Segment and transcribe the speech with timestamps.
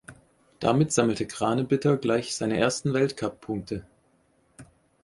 [0.59, 3.85] Damit sammelte Kranebitter gleich seine ersten Weltcuppunkte.